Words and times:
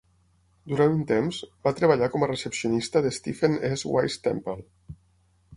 Durant 0.71 0.95
un 0.99 1.03
temps, 1.11 1.41
va 1.67 1.73
treballar 1.81 2.09
com 2.15 2.25
a 2.27 2.31
recepcionista 2.31 3.05
de 3.07 3.15
Stephen 3.19 3.61
S. 3.71 3.81
Wise 3.97 4.23
Temple. 4.31 4.59